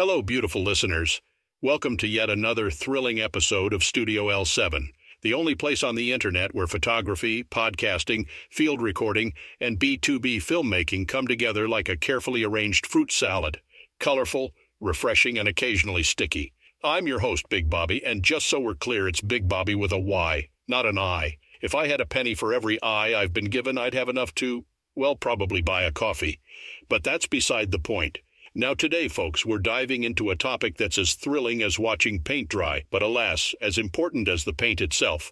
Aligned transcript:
Hello, 0.00 0.22
beautiful 0.22 0.62
listeners. 0.62 1.20
Welcome 1.60 1.98
to 1.98 2.06
yet 2.06 2.30
another 2.30 2.70
thrilling 2.70 3.20
episode 3.20 3.74
of 3.74 3.84
Studio 3.84 4.28
L7, 4.28 4.86
the 5.20 5.34
only 5.34 5.54
place 5.54 5.82
on 5.82 5.94
the 5.94 6.10
internet 6.10 6.54
where 6.54 6.66
photography, 6.66 7.44
podcasting, 7.44 8.26
field 8.50 8.80
recording, 8.80 9.34
and 9.60 9.78
B2B 9.78 10.38
filmmaking 10.38 11.06
come 11.06 11.26
together 11.26 11.68
like 11.68 11.90
a 11.90 11.98
carefully 11.98 12.42
arranged 12.42 12.86
fruit 12.86 13.12
salad 13.12 13.60
colorful, 13.98 14.54
refreshing, 14.80 15.38
and 15.38 15.46
occasionally 15.46 16.02
sticky. 16.02 16.54
I'm 16.82 17.06
your 17.06 17.18
host, 17.18 17.50
Big 17.50 17.68
Bobby, 17.68 18.02
and 18.02 18.22
just 18.22 18.48
so 18.48 18.58
we're 18.58 18.76
clear, 18.76 19.06
it's 19.06 19.20
Big 19.20 19.50
Bobby 19.50 19.74
with 19.74 19.92
a 19.92 19.98
Y, 19.98 20.48
not 20.66 20.86
an 20.86 20.96
I. 20.96 21.36
If 21.60 21.74
I 21.74 21.88
had 21.88 22.00
a 22.00 22.06
penny 22.06 22.34
for 22.34 22.54
every 22.54 22.80
I 22.80 23.20
I've 23.20 23.34
been 23.34 23.50
given, 23.50 23.76
I'd 23.76 23.92
have 23.92 24.08
enough 24.08 24.34
to, 24.36 24.64
well, 24.94 25.14
probably 25.14 25.60
buy 25.60 25.82
a 25.82 25.92
coffee. 25.92 26.40
But 26.88 27.04
that's 27.04 27.26
beside 27.26 27.70
the 27.70 27.78
point. 27.78 28.20
Now, 28.54 28.74
today, 28.74 29.06
folks, 29.06 29.46
we're 29.46 29.60
diving 29.60 30.02
into 30.02 30.30
a 30.30 30.36
topic 30.36 30.76
that's 30.76 30.98
as 30.98 31.14
thrilling 31.14 31.62
as 31.62 31.78
watching 31.78 32.20
paint 32.20 32.48
dry, 32.48 32.82
but 32.90 33.00
alas, 33.00 33.54
as 33.60 33.78
important 33.78 34.26
as 34.26 34.42
the 34.42 34.52
paint 34.52 34.80
itself. 34.80 35.30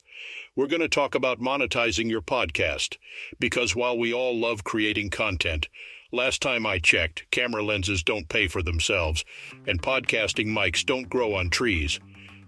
We're 0.54 0.68
going 0.68 0.82
to 0.82 0.88
talk 0.88 1.16
about 1.16 1.40
monetizing 1.40 2.08
your 2.08 2.22
podcast. 2.22 2.96
Because 3.40 3.74
while 3.74 3.98
we 3.98 4.14
all 4.14 4.38
love 4.38 4.62
creating 4.62 5.10
content, 5.10 5.68
last 6.12 6.40
time 6.40 6.64
I 6.64 6.78
checked, 6.78 7.28
camera 7.32 7.64
lenses 7.64 8.04
don't 8.04 8.28
pay 8.28 8.46
for 8.46 8.62
themselves, 8.62 9.24
and 9.66 9.82
podcasting 9.82 10.46
mics 10.46 10.86
don't 10.86 11.10
grow 11.10 11.34
on 11.34 11.50
trees. 11.50 11.98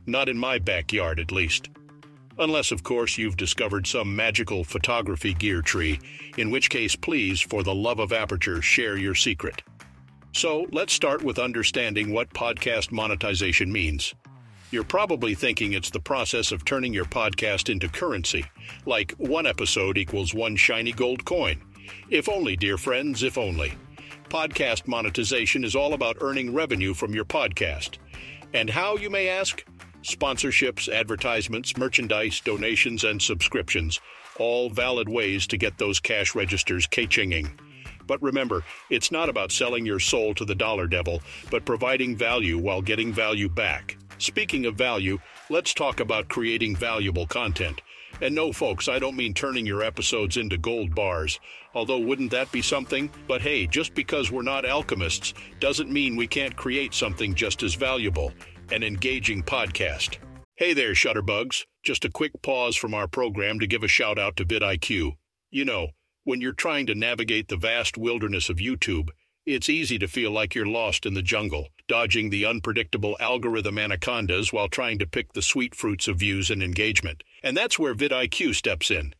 Not 0.06 0.28
in 0.28 0.38
my 0.38 0.60
backyard, 0.60 1.18
at 1.18 1.32
least. 1.32 1.68
Unless, 2.38 2.70
of 2.70 2.84
course, 2.84 3.18
you've 3.18 3.36
discovered 3.36 3.88
some 3.88 4.14
magical 4.14 4.62
photography 4.62 5.34
gear 5.34 5.62
tree, 5.62 5.98
in 6.38 6.52
which 6.52 6.70
case, 6.70 6.94
please, 6.94 7.40
for 7.40 7.64
the 7.64 7.74
love 7.74 7.98
of 7.98 8.12
aperture, 8.12 8.62
share 8.62 8.96
your 8.96 9.16
secret. 9.16 9.64
So, 10.32 10.66
let's 10.70 10.92
start 10.92 11.24
with 11.24 11.40
understanding 11.40 12.12
what 12.12 12.30
podcast 12.30 12.92
monetization 12.92 13.70
means. 13.70 14.14
You're 14.70 14.84
probably 14.84 15.34
thinking 15.34 15.72
it's 15.72 15.90
the 15.90 15.98
process 15.98 16.52
of 16.52 16.64
turning 16.64 16.94
your 16.94 17.04
podcast 17.04 17.68
into 17.68 17.88
currency, 17.88 18.44
like 18.86 19.12
one 19.18 19.44
episode 19.44 19.98
equals 19.98 20.32
one 20.32 20.54
shiny 20.54 20.92
gold 20.92 21.24
coin. 21.24 21.60
If 22.08 22.28
only, 22.28 22.56
dear 22.56 22.78
friends, 22.78 23.24
if 23.24 23.36
only. 23.36 23.72
Podcast 24.28 24.86
monetization 24.86 25.64
is 25.64 25.74
all 25.74 25.94
about 25.94 26.18
earning 26.20 26.54
revenue 26.54 26.94
from 26.94 27.12
your 27.12 27.24
podcast. 27.24 27.98
And 28.54 28.70
how, 28.70 28.96
you 28.96 29.10
may 29.10 29.28
ask? 29.28 29.64
Sponsorships, 30.04 30.88
advertisements, 30.88 31.76
merchandise, 31.76 32.40
donations, 32.40 33.02
and 33.02 33.20
subscriptions. 33.20 33.98
All 34.38 34.70
valid 34.70 35.08
ways 35.08 35.48
to 35.48 35.56
get 35.56 35.78
those 35.78 35.98
cash 35.98 36.36
registers 36.36 36.86
ka-chinging. 36.86 37.50
But 38.10 38.20
remember, 38.22 38.64
it's 38.90 39.12
not 39.12 39.28
about 39.28 39.52
selling 39.52 39.86
your 39.86 40.00
soul 40.00 40.34
to 40.34 40.44
the 40.44 40.56
dollar 40.56 40.88
devil, 40.88 41.22
but 41.48 41.64
providing 41.64 42.16
value 42.16 42.58
while 42.58 42.82
getting 42.82 43.12
value 43.12 43.48
back. 43.48 43.96
Speaking 44.18 44.66
of 44.66 44.74
value, 44.74 45.20
let's 45.48 45.72
talk 45.72 46.00
about 46.00 46.28
creating 46.28 46.74
valuable 46.74 47.24
content. 47.28 47.82
And 48.20 48.34
no, 48.34 48.52
folks, 48.52 48.88
I 48.88 48.98
don't 48.98 49.14
mean 49.14 49.32
turning 49.32 49.64
your 49.64 49.84
episodes 49.84 50.38
into 50.38 50.58
gold 50.58 50.92
bars. 50.92 51.38
Although, 51.72 52.00
wouldn't 52.00 52.32
that 52.32 52.50
be 52.50 52.62
something? 52.62 53.08
But 53.28 53.42
hey, 53.42 53.68
just 53.68 53.94
because 53.94 54.32
we're 54.32 54.42
not 54.42 54.64
alchemists 54.64 55.32
doesn't 55.60 55.88
mean 55.88 56.16
we 56.16 56.26
can't 56.26 56.56
create 56.56 56.92
something 56.92 57.32
just 57.32 57.62
as 57.62 57.74
valuable 57.76 58.32
an 58.72 58.82
engaging 58.82 59.44
podcast. 59.44 60.18
Hey 60.56 60.72
there, 60.72 60.94
Shutterbugs. 60.94 61.62
Just 61.84 62.04
a 62.04 62.10
quick 62.10 62.32
pause 62.42 62.74
from 62.74 62.92
our 62.92 63.06
program 63.06 63.60
to 63.60 63.68
give 63.68 63.84
a 63.84 63.88
shout 63.88 64.18
out 64.18 64.34
to 64.38 64.44
vidIQ. 64.44 65.12
You 65.52 65.64
know, 65.64 65.90
when 66.24 66.40
you're 66.40 66.52
trying 66.52 66.86
to 66.86 66.94
navigate 66.94 67.48
the 67.48 67.56
vast 67.56 67.96
wilderness 67.96 68.50
of 68.50 68.58
YouTube, 68.58 69.08
it's 69.46 69.70
easy 69.70 69.98
to 69.98 70.06
feel 70.06 70.30
like 70.30 70.54
you're 70.54 70.66
lost 70.66 71.06
in 71.06 71.14
the 71.14 71.22
jungle, 71.22 71.68
dodging 71.88 72.28
the 72.28 72.44
unpredictable 72.44 73.16
algorithm 73.18 73.78
anacondas 73.78 74.52
while 74.52 74.68
trying 74.68 74.98
to 74.98 75.06
pick 75.06 75.32
the 75.32 75.40
sweet 75.42 75.74
fruits 75.74 76.08
of 76.08 76.18
views 76.18 76.50
and 76.50 76.62
engagement. 76.62 77.24
And 77.42 77.56
that's 77.56 77.78
where 77.78 77.94
vidIQ 77.94 78.54
steps 78.54 78.90
in. 78.90 79.14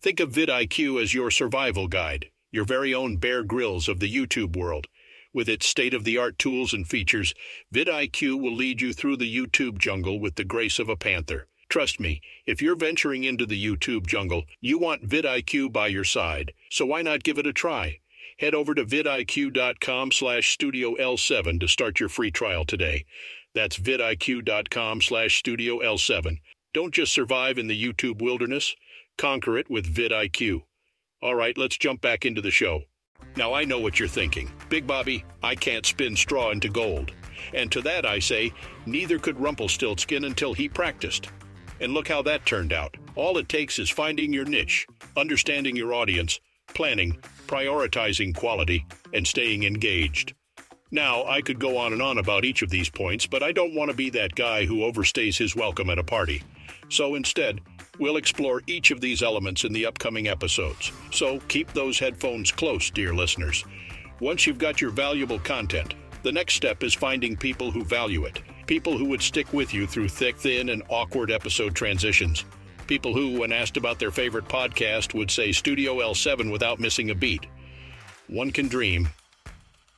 Think 0.00 0.20
of 0.20 0.32
vidIQ 0.32 1.02
as 1.02 1.12
your 1.12 1.30
survival 1.30 1.88
guide, 1.88 2.30
your 2.52 2.64
very 2.64 2.94
own 2.94 3.16
Bear 3.16 3.42
Grylls 3.42 3.88
of 3.88 3.98
the 3.98 4.12
YouTube 4.12 4.56
world. 4.56 4.86
With 5.32 5.48
its 5.48 5.66
state 5.66 5.92
of 5.92 6.04
the 6.04 6.18
art 6.18 6.38
tools 6.38 6.72
and 6.72 6.86
features, 6.86 7.34
vidIQ 7.74 8.40
will 8.40 8.54
lead 8.54 8.80
you 8.80 8.92
through 8.92 9.16
the 9.16 9.36
YouTube 9.36 9.78
jungle 9.78 10.20
with 10.20 10.36
the 10.36 10.44
grace 10.44 10.78
of 10.78 10.88
a 10.88 10.96
panther. 10.96 11.48
Trust 11.74 11.98
me, 11.98 12.20
if 12.46 12.62
you're 12.62 12.76
venturing 12.76 13.24
into 13.24 13.46
the 13.46 13.60
YouTube 13.60 14.06
jungle, 14.06 14.44
you 14.60 14.78
want 14.78 15.08
vidIQ 15.08 15.72
by 15.72 15.88
your 15.88 16.04
side. 16.04 16.52
So 16.70 16.86
why 16.86 17.02
not 17.02 17.24
give 17.24 17.36
it 17.36 17.48
a 17.48 17.52
try? 17.52 17.98
Head 18.38 18.54
over 18.54 18.76
to 18.76 18.84
vidiq.com 18.84 20.12
slash 20.12 20.54
studio 20.54 20.94
L7 20.94 21.58
to 21.58 21.66
start 21.66 21.98
your 21.98 22.08
free 22.08 22.30
trial 22.30 22.64
today. 22.64 23.06
That's 23.56 23.76
vidiq.com 23.76 25.02
slash 25.02 25.36
studio 25.36 25.80
L7. 25.80 26.36
Don't 26.72 26.94
just 26.94 27.12
survive 27.12 27.58
in 27.58 27.66
the 27.66 27.84
YouTube 27.84 28.22
wilderness, 28.22 28.76
conquer 29.18 29.58
it 29.58 29.68
with 29.68 29.92
vidIQ. 29.92 30.62
All 31.22 31.34
right, 31.34 31.58
let's 31.58 31.76
jump 31.76 32.00
back 32.00 32.24
into 32.24 32.40
the 32.40 32.52
show. 32.52 32.82
Now 33.36 33.52
I 33.52 33.64
know 33.64 33.80
what 33.80 33.98
you're 33.98 34.06
thinking. 34.06 34.48
Big 34.68 34.86
Bobby, 34.86 35.24
I 35.42 35.56
can't 35.56 35.84
spin 35.84 36.14
straw 36.14 36.52
into 36.52 36.68
gold. 36.68 37.10
And 37.52 37.72
to 37.72 37.80
that 37.80 38.06
I 38.06 38.20
say, 38.20 38.52
neither 38.86 39.18
could 39.18 39.40
Rumpelstiltskin 39.40 40.22
until 40.22 40.54
he 40.54 40.68
practiced. 40.68 41.30
And 41.80 41.92
look 41.92 42.08
how 42.08 42.22
that 42.22 42.46
turned 42.46 42.72
out. 42.72 42.96
All 43.16 43.38
it 43.38 43.48
takes 43.48 43.78
is 43.78 43.90
finding 43.90 44.32
your 44.32 44.44
niche, 44.44 44.86
understanding 45.16 45.76
your 45.76 45.92
audience, 45.92 46.40
planning, 46.74 47.18
prioritizing 47.46 48.34
quality, 48.34 48.86
and 49.12 49.26
staying 49.26 49.64
engaged. 49.64 50.34
Now, 50.90 51.24
I 51.24 51.40
could 51.40 51.58
go 51.58 51.76
on 51.76 51.92
and 51.92 52.00
on 52.00 52.18
about 52.18 52.44
each 52.44 52.62
of 52.62 52.70
these 52.70 52.88
points, 52.88 53.26
but 53.26 53.42
I 53.42 53.52
don't 53.52 53.74
want 53.74 53.90
to 53.90 53.96
be 53.96 54.10
that 54.10 54.34
guy 54.34 54.64
who 54.64 54.78
overstays 54.78 55.36
his 55.36 55.56
welcome 55.56 55.90
at 55.90 55.98
a 55.98 56.04
party. 56.04 56.42
So 56.88 57.16
instead, 57.16 57.60
we'll 57.98 58.16
explore 58.16 58.62
each 58.66 58.90
of 58.90 59.00
these 59.00 59.22
elements 59.22 59.64
in 59.64 59.72
the 59.72 59.86
upcoming 59.86 60.28
episodes. 60.28 60.92
So 61.10 61.40
keep 61.48 61.72
those 61.72 61.98
headphones 61.98 62.52
close, 62.52 62.90
dear 62.90 63.12
listeners. 63.12 63.64
Once 64.20 64.46
you've 64.46 64.58
got 64.58 64.80
your 64.80 64.90
valuable 64.90 65.40
content, 65.40 65.94
the 66.22 66.32
next 66.32 66.54
step 66.54 66.82
is 66.84 66.94
finding 66.94 67.36
people 67.36 67.70
who 67.70 67.84
value 67.84 68.24
it. 68.24 68.40
People 68.66 68.96
who 68.96 69.04
would 69.06 69.20
stick 69.20 69.52
with 69.52 69.74
you 69.74 69.86
through 69.86 70.08
thick, 70.08 70.36
thin, 70.36 70.70
and 70.70 70.82
awkward 70.88 71.30
episode 71.30 71.74
transitions. 71.74 72.44
People 72.86 73.12
who, 73.12 73.38
when 73.38 73.52
asked 73.52 73.76
about 73.76 73.98
their 73.98 74.10
favorite 74.10 74.48
podcast, 74.48 75.12
would 75.12 75.30
say 75.30 75.52
Studio 75.52 75.96
L7 75.96 76.50
without 76.50 76.80
missing 76.80 77.10
a 77.10 77.14
beat. 77.14 77.46
One 78.26 78.50
can 78.50 78.68
dream. 78.68 79.08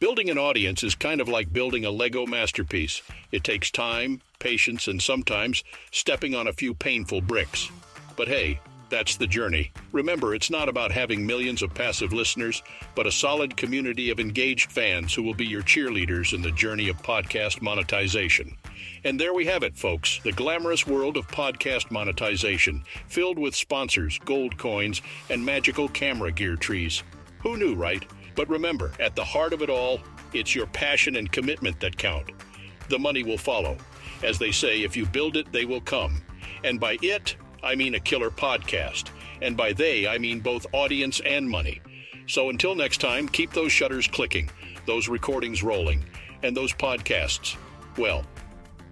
Building 0.00 0.31
an 0.31 0.38
audience 0.38 0.82
is 0.82 0.97
kind 0.97 1.21
of 1.21 1.28
like 1.28 1.53
building 1.53 1.84
a 1.84 1.91
Lego 1.91 2.26
masterpiece. 2.26 3.03
It 3.31 3.44
takes 3.44 3.71
time, 3.71 4.21
patience, 4.41 4.88
and 4.88 5.00
sometimes 5.00 5.62
stepping 5.93 6.34
on 6.34 6.49
a 6.49 6.53
few 6.53 6.75
painful 6.75 7.21
bricks. 7.21 7.71
But 8.16 8.28
hey, 8.28 8.60
that's 8.88 9.16
the 9.16 9.26
journey. 9.26 9.72
Remember, 9.92 10.34
it's 10.34 10.50
not 10.50 10.69
about 10.69 10.92
having 10.92 11.26
millions 11.26 11.62
of 11.62 11.74
passive 11.74 12.12
listeners, 12.12 12.62
but 12.94 13.06
a 13.06 13.12
solid 13.12 13.56
community 13.56 14.10
of 14.10 14.20
engaged 14.20 14.70
fans 14.70 15.12
who 15.12 15.22
will 15.22 15.34
be 15.34 15.47
your 15.47 15.62
cheerleaders 15.62 16.32
in 16.32 16.42
the 16.42 16.52
journey 16.52 16.88
of 16.88 17.02
podcast 17.02 17.60
monetization. 17.60 18.56
And 19.04 19.19
there 19.19 19.34
we 19.34 19.46
have 19.46 19.62
it, 19.62 19.76
folks 19.76 20.20
the 20.25 20.32
glamorous 20.32 20.86
world 20.86 21.16
of 21.16 21.26
podcast 21.28 21.91
monetization, 21.91 22.84
filled 23.08 23.38
with 23.38 23.54
sponsors, 23.54 24.19
gold 24.25 24.56
coins, 24.56 25.02
and 25.30 25.44
magical 25.44 25.88
camera 25.88 26.30
gear 26.30 26.56
trees. 26.56 27.02
Who 27.42 27.56
knew, 27.56 27.75
right? 27.75 28.04
But 28.34 28.48
remember, 28.48 28.92
at 29.00 29.16
the 29.16 29.25
heart 29.25 29.52
of 29.52 29.62
it 29.62 29.70
all, 29.70 30.00
it's 30.32 30.54
your 30.54 30.66
passion 30.66 31.16
and 31.16 31.30
commitment 31.30 31.80
that 31.80 31.96
count. 31.96 32.30
The 32.88 32.98
money 32.98 33.22
will 33.22 33.38
follow. 33.38 33.76
As 34.22 34.38
they 34.38 34.52
say, 34.52 34.82
if 34.82 34.96
you 34.96 35.06
build 35.06 35.36
it, 35.36 35.50
they 35.52 35.64
will 35.64 35.80
come. 35.80 36.22
And 36.64 36.78
by 36.78 36.98
it, 37.02 37.36
I 37.62 37.75
mean 37.75 37.94
a 37.94 38.00
killer 38.00 38.31
podcast. 38.31 39.11
And 39.43 39.56
by 39.56 39.72
they, 39.72 40.06
I 40.06 40.19
mean 40.19 40.41
both 40.41 40.67
audience 40.72 41.21
and 41.21 41.49
money. 41.49 41.81
So 42.27 42.50
until 42.50 42.75
next 42.75 43.00
time, 43.00 43.28
keep 43.28 43.53
those 43.53 43.72
shutters 43.72 44.09
clicking, 44.09 44.50
those 44.87 45.09
recordings 45.09 45.62
rolling, 45.62 46.05
and 46.43 46.56
those 46.56 46.72
podcasts, 46.72 47.56
well, 47.97 48.25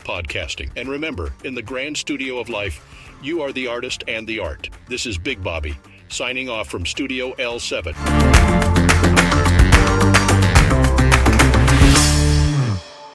podcasting. 0.00 0.70
And 0.76 0.88
remember, 0.88 1.32
in 1.44 1.54
the 1.54 1.62
grand 1.62 1.96
studio 1.96 2.38
of 2.38 2.48
life, 2.48 2.84
you 3.22 3.42
are 3.42 3.52
the 3.52 3.66
artist 3.66 4.04
and 4.06 4.26
the 4.26 4.38
art. 4.38 4.70
This 4.88 5.06
is 5.06 5.18
Big 5.18 5.42
Bobby, 5.42 5.76
signing 6.08 6.48
off 6.48 6.68
from 6.68 6.86
Studio 6.86 7.32
L7. 7.34 8.53